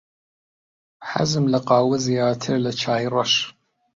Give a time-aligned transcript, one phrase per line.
[1.09, 3.33] حەزم لە قاوە زیاترە لە چای ڕەش.